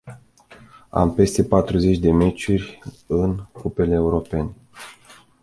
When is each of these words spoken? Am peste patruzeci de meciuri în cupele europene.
Am 0.89 1.13
peste 1.13 1.43
patruzeci 1.43 1.97
de 1.99 2.11
meciuri 2.11 2.79
în 3.07 3.43
cupele 3.51 3.93
europene. 3.93 4.55